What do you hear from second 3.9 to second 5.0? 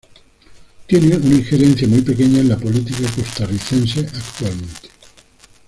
actualmente.